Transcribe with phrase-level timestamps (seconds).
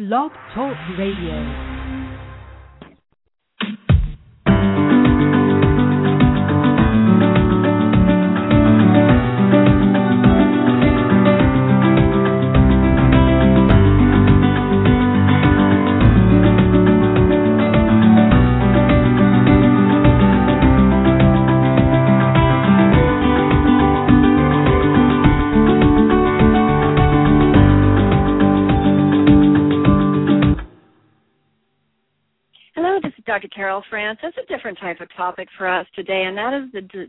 [0.00, 1.69] Blog Talk Radio.
[33.30, 33.46] Dr.
[33.46, 34.32] Carol Francis.
[34.34, 37.06] That's a different type of topic for us today, and that is the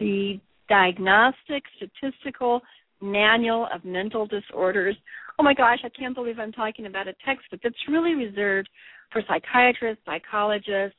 [0.00, 2.60] the Diagnostic Statistical
[3.00, 4.96] Manual of Mental Disorders.
[5.38, 8.68] Oh my gosh, I can't believe I'm talking about a textbook that's really reserved
[9.12, 10.98] for psychiatrists, psychologists,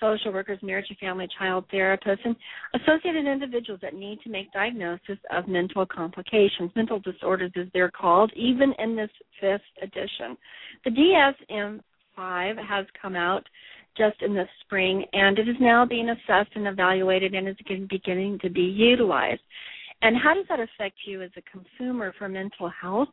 [0.00, 2.34] social workers, marriage and family child therapists, and
[2.74, 8.32] associated individuals that need to make diagnosis of mental complications, mental disorders as they're called,
[8.34, 10.36] even in this fifth edition.
[10.84, 11.80] The DSM
[12.16, 13.44] 5 has come out
[13.98, 17.56] just in the spring, and it is now being assessed and evaluated and is
[17.90, 19.42] beginning to be utilized.
[20.00, 23.08] And how does that affect you as a consumer for mental health,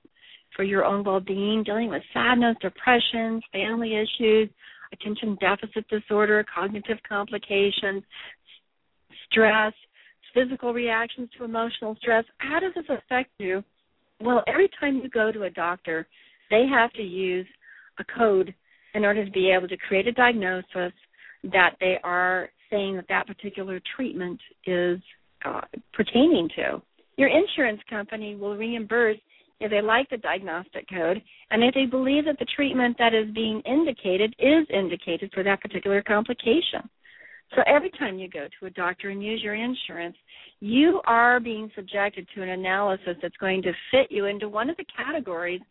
[0.55, 4.49] for your own well being, dealing with sadness, depression, family issues,
[4.93, 8.03] attention deficit disorder, cognitive complications,
[9.29, 9.73] stress,
[10.33, 12.23] physical reactions to emotional stress?
[12.37, 13.63] How does this affect you?
[14.21, 16.07] Well, every time you go to a doctor,
[16.49, 17.47] they have to use
[17.99, 18.53] a code
[18.95, 20.93] in order to be able to create a diagnosis
[21.43, 24.99] that they are saying that that particular treatment is
[25.45, 25.61] uh,
[25.93, 26.81] pertaining to.
[27.17, 29.17] Your insurance company will reimburse
[29.59, 31.21] if they like the diagnostic code
[31.51, 35.61] and if they believe that the treatment that is being indicated is indicated for that
[35.61, 36.89] particular complication.
[37.55, 40.17] So every time you go to a doctor and use your insurance,
[40.59, 44.77] you are being subjected to an analysis that's going to fit you into one of
[44.77, 45.61] the categories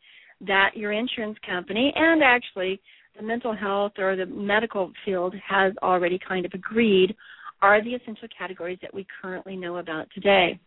[0.46, 2.80] that your insurance company and actually
[3.16, 7.14] the mental health or the medical field has already kind of agreed
[7.62, 10.58] are the essential categories that we currently know about today.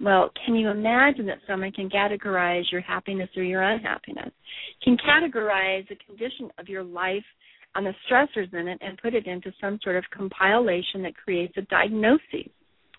[0.00, 4.30] Well, can you imagine that someone can categorize your happiness or your unhappiness?
[4.82, 7.24] Can categorize the condition of your life
[7.74, 11.54] and the stressors in it and put it into some sort of compilation that creates
[11.56, 12.48] a diagnosis.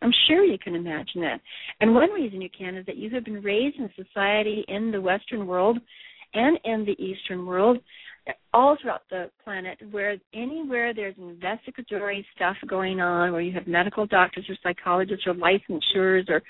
[0.02, 1.40] I'm sure you can imagine that.
[1.80, 4.92] And one reason you can is that you have been raised in a society in
[4.92, 5.78] the Western world
[6.34, 7.78] and in the Eastern world
[8.54, 14.06] all throughout the planet where anywhere there's investigatory stuff going on where you have medical
[14.06, 16.42] doctors or psychologists or licensures or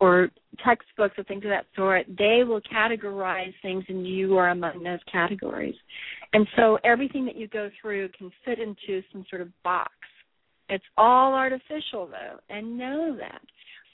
[0.00, 0.30] or
[0.64, 4.98] textbooks or things of that sort, they will categorize things and you are among those
[5.12, 5.74] categories.
[6.32, 9.92] And so everything that you go through can fit into some sort of box.
[10.70, 13.42] It's all artificial though, and know that.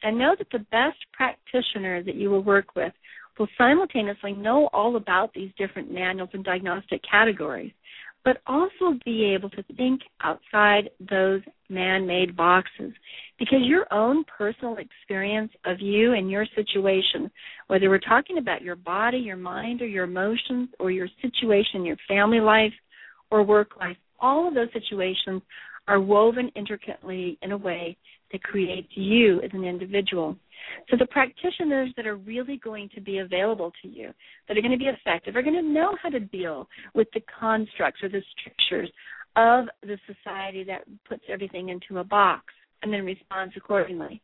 [0.03, 2.93] And know that the best practitioner that you will work with
[3.39, 7.73] will simultaneously know all about these different manuals and diagnostic categories,
[8.25, 12.93] but also be able to think outside those man made boxes.
[13.39, 17.31] Because your own personal experience of you and your situation,
[17.67, 21.99] whether we're talking about your body, your mind, or your emotions, or your situation, your
[22.09, 22.73] family life,
[23.31, 25.43] or work life, all of those situations
[25.89, 27.97] are woven intricately in a way
[28.33, 30.37] that creates you as an individual.
[30.91, 34.12] So the practitioners that are really going to be available to you,
[34.49, 37.22] that are going to be effective, are going to know how to deal with the
[37.39, 38.91] constructs or the strictures
[39.37, 42.44] of the society that puts everything into a box
[42.83, 44.21] and then responds accordingly.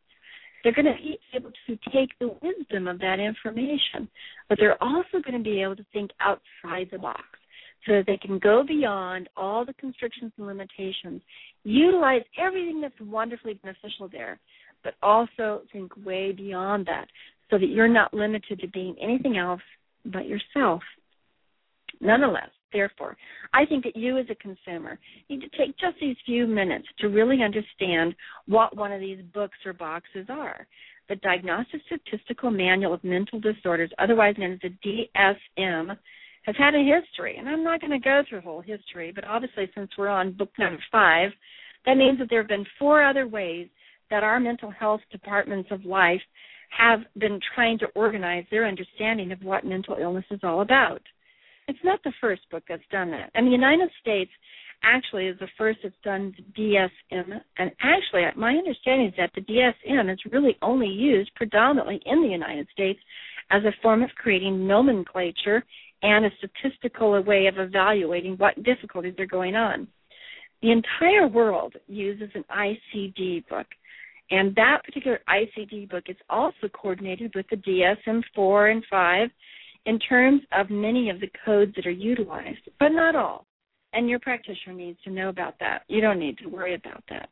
[0.63, 4.07] They're going to be able to take the wisdom of that information,
[4.47, 7.21] but they're also going to be able to think outside the box
[7.85, 11.21] so that they can go beyond all the constrictions and limitations,
[11.63, 14.39] utilize everything that's wonderfully beneficial there,
[14.83, 17.07] but also think way beyond that
[17.49, 19.61] so that you're not limited to being anything else
[20.05, 20.81] but yourself.
[22.01, 23.15] Nonetheless, therefore,
[23.53, 24.99] I think that you as a consumer
[25.29, 28.15] need to take just these few minutes to really understand
[28.47, 30.67] what one of these books or boxes are.
[31.09, 35.97] The Diagnostic Statistical Manual of Mental Disorders, otherwise known as the DSM,
[36.45, 37.37] has had a history.
[37.37, 40.33] And I'm not going to go through the whole history, but obviously, since we're on
[40.33, 41.31] book number five,
[41.85, 43.67] that means that there have been four other ways
[44.09, 46.21] that our mental health departments of life
[46.77, 51.01] have been trying to organize their understanding of what mental illness is all about.
[51.67, 53.29] It's not the first book that's done that.
[53.35, 54.31] And the United States
[54.83, 57.39] actually is the first that's done the DSM.
[57.57, 62.27] And actually, my understanding is that the DSM is really only used predominantly in the
[62.27, 62.99] United States
[63.49, 65.63] as a form of creating nomenclature
[66.01, 69.87] and a statistical way of evaluating what difficulties are going on.
[70.61, 73.67] The entire world uses an ICD book,
[74.31, 79.29] and that particular ICD book is also coordinated with the DSM 4 and 5
[79.85, 83.45] in terms of many of the codes that are utilized, but not all.
[83.91, 85.83] And your practitioner needs to know about that.
[85.87, 87.29] You don't need to worry about that.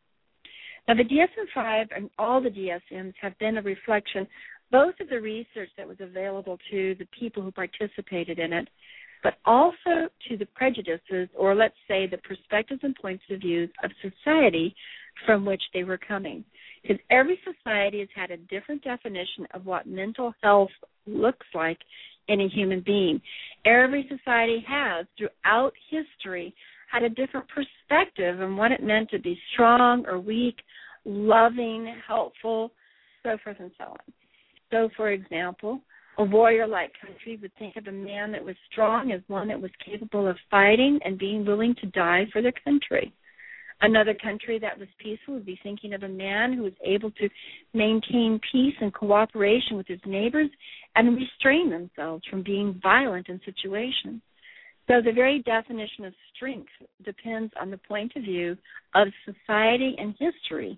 [0.87, 4.27] Now, the DSM 5 and all the DSMs have been a reflection
[4.71, 8.69] both of the research that was available to the people who participated in it,
[9.21, 13.91] but also to the prejudices, or let's say the perspectives and points of view of
[14.01, 14.73] society
[15.25, 16.43] from which they were coming.
[16.81, 20.71] Because every society has had a different definition of what mental health
[21.05, 21.77] looks like
[22.27, 23.21] in a human being.
[23.65, 26.53] Every society has, throughout history,
[26.91, 30.55] had a different perspective on what it meant to be strong or weak,
[31.05, 32.71] loving, helpful,
[33.23, 33.97] so forth and so on.
[34.71, 35.81] So, for example,
[36.17, 39.61] a warrior like country would think of a man that was strong as one that
[39.61, 43.13] was capable of fighting and being willing to die for their country.
[43.83, 47.27] Another country that was peaceful would be thinking of a man who was able to
[47.73, 50.49] maintain peace and cooperation with his neighbors
[50.95, 54.21] and restrain themselves from being violent in situations.
[54.87, 56.69] So the very definition of strength
[57.03, 58.55] depends on the point of view
[58.93, 60.77] of society and history.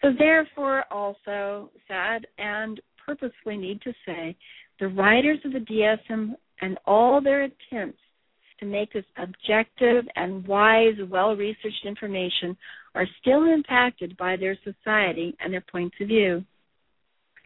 [0.00, 4.36] So therefore also sad and purposefully need to say
[4.78, 8.00] the writers of the DSM and all their attempts
[8.60, 12.56] to make this objective and wise, well researched information
[12.94, 16.44] are still impacted by their society and their points of view.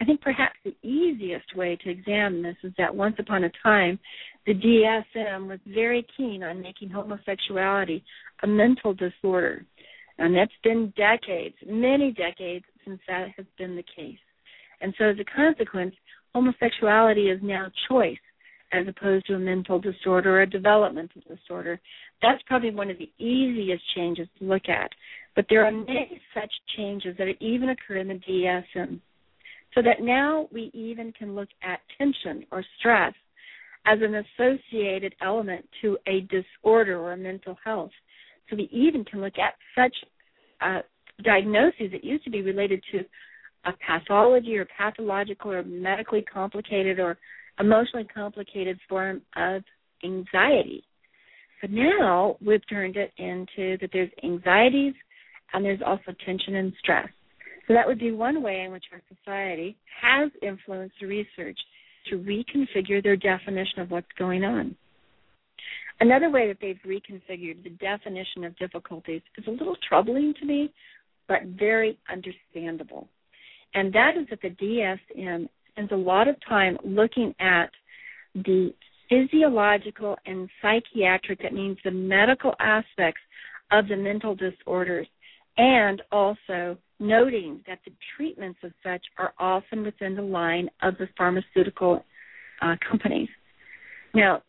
[0.01, 3.97] I think perhaps the easiest way to examine this is that once upon a time,
[4.45, 8.03] the DSM was very keen on making homosexuality
[8.43, 9.65] a mental disorder.
[10.17, 14.17] And that's been decades, many decades since that has been the case.
[14.81, 15.95] And so as a consequence,
[16.33, 18.17] homosexuality is now choice
[18.73, 21.79] as opposed to a mental disorder or a developmental disorder.
[22.21, 24.89] That's probably one of the easiest changes to look at.
[25.35, 28.99] But there are many such changes that even occur in the DSM.
[29.73, 33.13] So that now we even can look at tension or stress
[33.85, 37.91] as an associated element to a disorder or a mental health.
[38.49, 39.95] So we even can look at such
[40.61, 40.79] uh,
[41.23, 42.99] diagnoses that used to be related to
[43.65, 47.17] a pathology or pathological or medically complicated or
[47.59, 49.63] emotionally complicated form of
[50.03, 50.83] anxiety.
[51.61, 54.93] But now we've turned it into that there's anxieties
[55.53, 57.07] and there's also tension and stress.
[57.67, 61.57] So that would be one way in which our society has influenced research
[62.09, 64.75] to reconfigure their definition of what's going on.
[65.99, 70.71] Another way that they've reconfigured the definition of difficulties is a little troubling to me,
[71.27, 73.07] but very understandable.
[73.73, 77.69] And that is that the DSM spends a lot of time looking at
[78.33, 78.73] the
[79.09, 83.21] physiological and psychiatric, that means the medical aspects
[83.71, 85.07] of the mental disorders,
[85.57, 91.07] and also noting that the treatments of such are often within the line of the
[91.17, 92.03] pharmaceutical
[92.61, 93.29] uh, companies.
[94.13, 94.41] Now,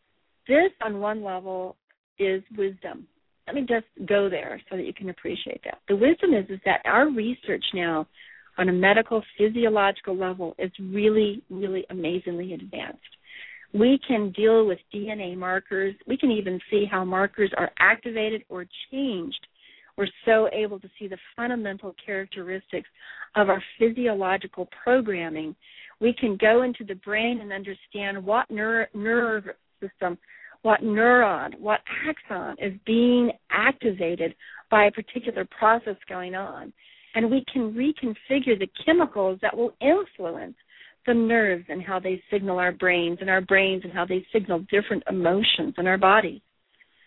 [0.46, 1.76] this on one level
[2.18, 3.06] is wisdom.
[3.46, 5.78] Let me just go there so that you can appreciate that.
[5.88, 8.06] The wisdom is is that our research now
[8.58, 13.00] on a medical physiological level is really, really amazingly advanced.
[13.74, 15.94] We can deal with DNA markers.
[16.06, 19.46] We can even see how markers are activated or changed.
[19.98, 22.88] We're so able to see the fundamental characteristics
[23.34, 25.54] of our physiological programming.
[26.00, 29.44] We can go into the brain and understand what nerve, nerve
[29.80, 30.18] system,
[30.62, 34.34] what neuron, what axon is being activated
[34.70, 36.72] by a particular process going on
[37.16, 40.54] and we can reconfigure the chemicals that will influence
[41.06, 44.60] the nerves and how they signal our brains and our brains and how they signal
[44.70, 46.42] different emotions in our bodies.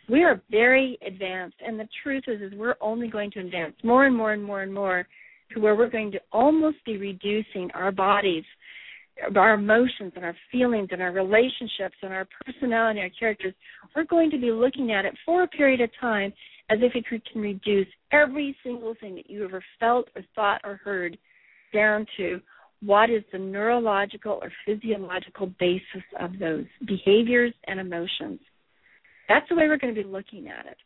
[0.09, 4.07] We are very advanced and the truth is is we're only going to advance more
[4.07, 5.07] and more and more and more
[5.53, 8.43] to where we're going to almost be reducing our bodies
[9.35, 13.53] our emotions and our feelings and our relationships and our personality and our characters,
[13.93, 16.31] we're going to be looking at it for a period of time
[16.69, 20.75] as if it can reduce every single thing that you ever felt or thought or
[20.83, 21.17] heard
[21.73, 22.39] down to
[22.81, 28.39] what is the neurological or physiological basis of those behaviors and emotions.
[29.27, 30.77] That's the way we're going to be looking at it.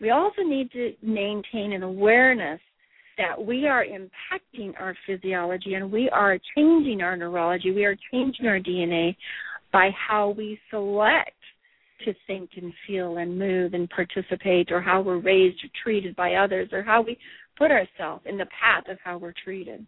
[0.00, 2.60] We also need to maintain an awareness
[3.18, 8.46] that we are impacting our physiology and we are changing our neurology, we are changing
[8.46, 9.16] our DNA
[9.72, 11.30] by how we select
[12.04, 16.34] to think and feel and move and participate, or how we're raised or treated by
[16.34, 17.18] others, or how we
[17.56, 19.86] put ourselves in the path of how we're treated.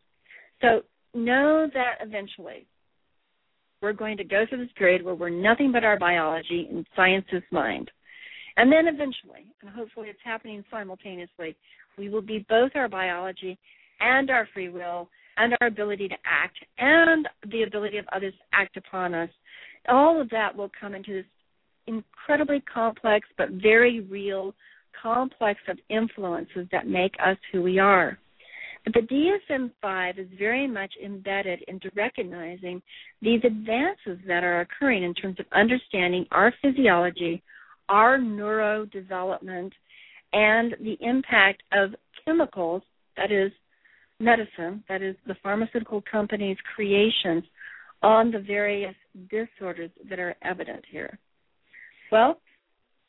[0.61, 0.83] So
[1.15, 2.67] know that eventually
[3.81, 7.43] we're going to go through this period where we're nothing but our biology and science's
[7.51, 7.91] mind.
[8.57, 11.55] And then eventually, and hopefully it's happening simultaneously,
[11.97, 13.57] we will be both our biology
[14.01, 18.59] and our free will and our ability to act and the ability of others to
[18.59, 19.31] act upon us
[19.89, 21.25] all of that will come into this
[21.89, 24.55] incredibly complex but very real
[25.03, 28.19] complex of influences that make us who we are.
[28.85, 29.01] But the
[29.51, 32.81] DSM 5 is very much embedded into recognizing
[33.21, 37.43] these advances that are occurring in terms of understanding our physiology,
[37.89, 39.73] our neurodevelopment,
[40.33, 41.91] and the impact of
[42.25, 42.83] chemicals,
[43.17, 43.51] that is,
[44.21, 47.45] medicine, that is, the pharmaceutical company's creations,
[48.03, 48.95] on the various
[49.29, 51.19] disorders that are evident here.
[52.11, 52.41] Well,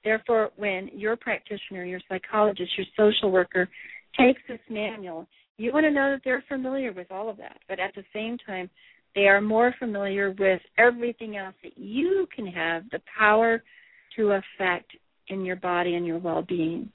[0.03, 3.69] therefore, when your practitioner, your psychologist, your social worker
[4.17, 5.27] takes this manual,
[5.57, 7.57] you want to know that they're familiar with all of that.
[7.67, 8.69] But at the same time,
[9.15, 13.63] they are more familiar with everything else that you can have the power
[14.15, 14.91] to affect
[15.27, 16.91] in your body and your well being.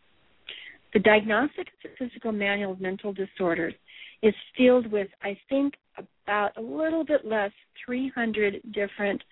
[0.92, 3.74] The Diagnostic Statistical Manual of Mental Disorders
[4.22, 5.74] is filled with, I think,
[6.24, 7.50] about a little bit less
[7.84, 9.22] 300 different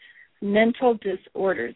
[0.41, 1.75] mental disorders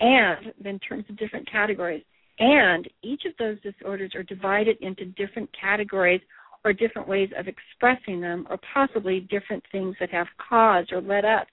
[0.00, 2.02] and in terms of different categories.
[2.38, 6.20] And each of those disorders are divided into different categories
[6.64, 11.24] or different ways of expressing them, or possibly different things that have caused or led
[11.24, 11.48] up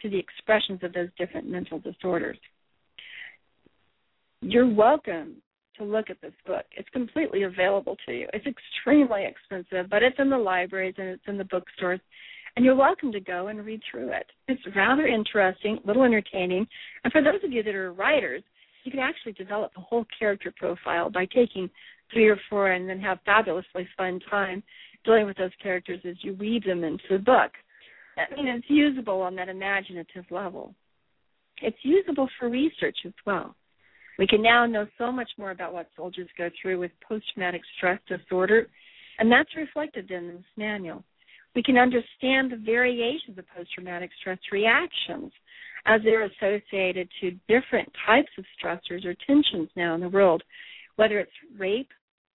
[0.00, 2.38] to the expressions of those different mental disorders.
[4.40, 5.36] You're welcome
[5.78, 6.64] to look at this book.
[6.76, 8.28] It's completely available to you.
[8.32, 12.00] It's extremely expensive, but it's in the libraries and it's in the bookstores.
[12.56, 14.26] And you're welcome to go and read through it.
[14.48, 16.66] It's rather interesting, a little entertaining.
[17.04, 18.42] And for those of you that are writers,
[18.84, 21.68] you can actually develop a whole character profile by taking
[22.12, 24.62] three or four and then have fabulously fun time
[25.04, 27.52] dealing with those characters as you weave them into the book.
[28.16, 30.74] I mean, it's usable on that imaginative level.
[31.60, 33.54] It's usable for research as well.
[34.18, 37.60] We can now know so much more about what soldiers go through with post traumatic
[37.76, 38.68] stress disorder,
[39.18, 41.04] and that's reflected in this manual.
[41.56, 45.32] We can understand the variations of post traumatic stress reactions
[45.86, 50.42] as they're associated to different types of stressors or tensions now in the world,
[50.96, 51.88] whether it's rape,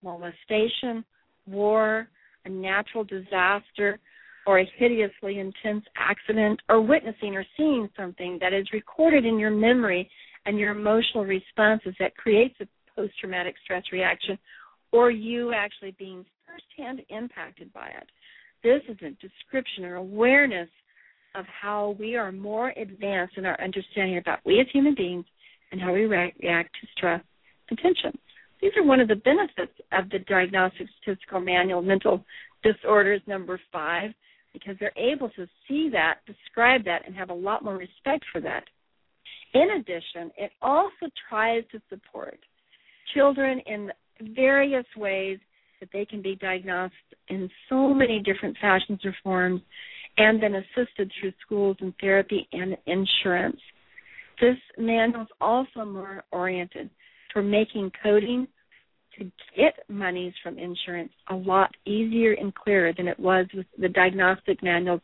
[0.03, 1.05] molestation,
[1.45, 2.07] war,
[2.45, 3.99] a natural disaster,
[4.47, 9.51] or a hideously intense accident, or witnessing or seeing something that is recorded in your
[9.51, 10.09] memory
[10.47, 14.35] and your emotional responses that creates a post traumatic stress reaction,
[14.91, 18.09] or you actually being firsthand impacted by it.
[18.63, 20.69] This is a description or awareness
[21.35, 25.25] of how we are more advanced in our understanding about we as human beings
[25.71, 27.21] and how we react to stress
[27.69, 28.17] and tension.
[28.61, 32.23] These are one of the benefits of the Diagnostic Statistical Manual Mental
[32.61, 34.11] Disorders number five,
[34.53, 38.41] because they're able to see that, describe that, and have a lot more respect for
[38.41, 38.65] that.
[39.53, 42.37] In addition, it also tries to support
[43.13, 43.91] children in
[44.35, 45.39] various ways
[45.81, 46.93] that they can be diagnosed
[47.27, 49.61] in so many different fashions or forms
[50.17, 53.59] and then assisted through schools and therapy and insurance.
[54.39, 56.89] This manual is also more oriented
[57.33, 58.47] for making coding
[59.17, 63.89] to get monies from insurance a lot easier and clearer than it was with the
[63.89, 65.01] diagnostic manuals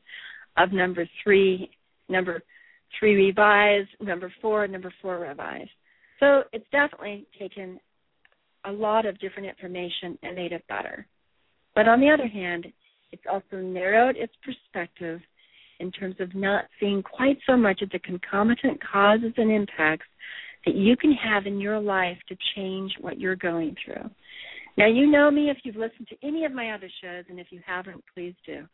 [0.58, 1.70] of number three,
[2.10, 2.42] number
[3.00, 5.70] three revised, number four, number four revised.
[6.20, 7.80] So it's definitely taken
[8.68, 11.08] a lot of different information and made it better.
[11.76, 12.68] But on the other hand,
[13.12, 15.22] it's also narrowed its perspective
[15.80, 20.08] in terms of not seeing quite so much of the concomitant causes and impacts
[20.66, 24.10] that you can have in your life to change what you're going through.
[24.78, 27.48] Now, you know me if you've listened to any of my other shows, and if
[27.52, 28.66] you haven't, please do.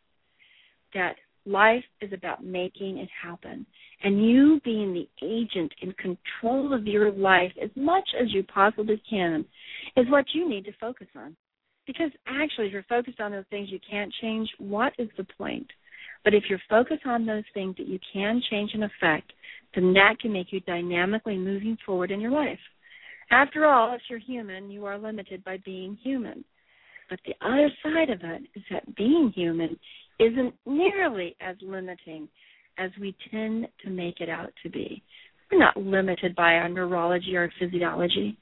[0.94, 3.66] That life is about making it happen.
[4.02, 9.00] And you being the agent in control of your life as much as you possibly
[9.08, 9.44] can
[9.96, 11.36] is what you need to focus on.
[11.86, 15.70] Because actually, if you're focused on those things you can't change, what is the point?
[16.24, 19.32] But if you're focused on those things that you can change and affect,
[19.74, 22.58] then that can make you dynamically moving forward in your life.
[23.30, 26.44] After all, if you're human, you are limited by being human.
[27.10, 29.78] But the other side of it is that being human
[30.18, 32.28] isn't nearly as limiting
[32.78, 35.02] as we tend to make it out to be.
[35.50, 38.36] We're not limited by our neurology or physiology.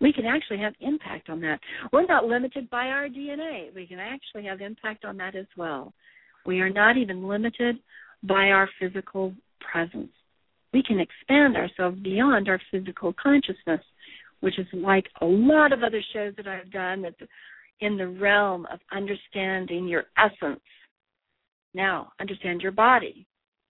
[0.00, 1.60] We can actually have impact on that.
[1.92, 3.74] We're not limited by our DNA.
[3.74, 5.92] We can actually have impact on that as well.
[6.46, 7.76] We are not even limited
[8.22, 10.10] by our physical presence.
[10.72, 13.80] We can expand ourselves beyond our physical consciousness,
[14.40, 17.30] which is like a lot of other shows that I've done that's
[17.80, 20.60] in the realm of understanding your essence
[21.74, 23.26] now, understand your body.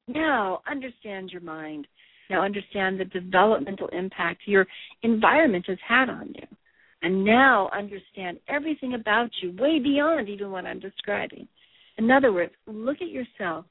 [0.07, 1.87] Now, understand your mind.
[2.29, 4.67] Now, understand the developmental impact your
[5.03, 6.47] environment has had on you.
[7.03, 11.49] And now, understand everything about you, way beyond even what I'm describing.
[11.97, 13.65] In other words, look at yourself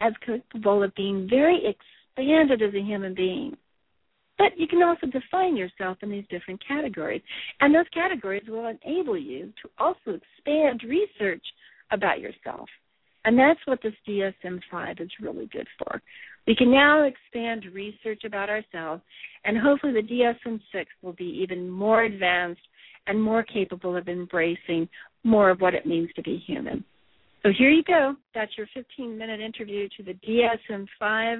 [0.00, 3.56] as capable of being very expanded as a human being.
[4.36, 7.22] But you can also define yourself in these different categories.
[7.60, 11.44] And those categories will enable you to also expand research
[11.90, 12.68] about yourself.
[13.24, 16.02] And that's what this DSM 5 is really good for.
[16.46, 19.02] We can now expand research about ourselves,
[19.44, 22.60] and hopefully the DSM 6 will be even more advanced
[23.06, 24.88] and more capable of embracing
[25.24, 26.84] more of what it means to be human.
[27.42, 28.14] So here you go.
[28.34, 31.38] That's your 15 minute interview to the DSM 5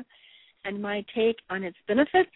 [0.65, 2.31] and my take on its benefits,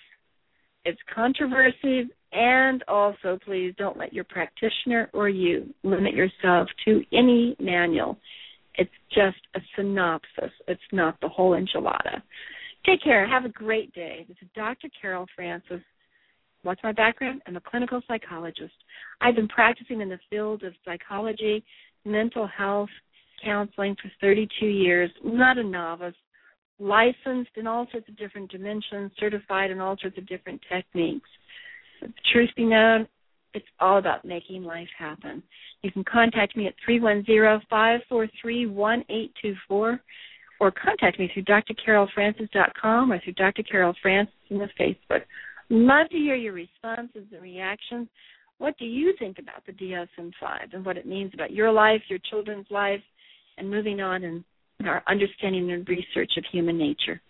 [0.85, 7.57] its controversies, and also please don't let your practitioner or you limit yourself to any
[7.59, 8.19] manual.
[8.79, 12.23] It's just a synopsis, it's not the whole enchilada.
[12.87, 13.29] Take care.
[13.29, 14.25] Have a great day.
[14.29, 14.89] This is Dr.
[15.01, 15.81] Carol Francis.
[16.63, 17.43] What's my background?
[17.47, 18.75] I'm a clinical psychologist.
[19.21, 21.65] I've been practicing in the field of psychology,
[22.05, 22.89] mental health,
[23.45, 26.15] counseling for 32 years, not a novice,
[26.79, 31.29] licensed in all sorts of different dimensions, certified in all sorts of different techniques.
[32.33, 33.09] Truth be known,
[33.55, 35.43] it's all about making life happen.
[35.83, 40.01] You can contact me at 310-543-1824 or
[40.73, 43.63] contact me through drcarolfrancis.com or through Dr.
[43.63, 45.23] Carol Francis in the Facebook.
[45.71, 48.09] Love to hear your responses and reactions.
[48.59, 52.19] What do you think about the DSM-5 and what it means about your life, your
[52.31, 53.03] children's life,
[53.57, 54.45] and moving on in
[54.85, 57.21] our understanding and research of human nature?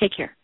[0.00, 0.34] Take care.